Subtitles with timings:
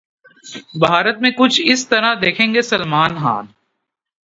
[0.79, 3.53] بھارت 'میں کچھ اس طرح دکھیں گے سلمان خان'